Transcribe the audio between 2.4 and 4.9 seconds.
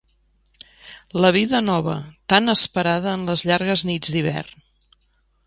esperada en les llargues nits d'hivern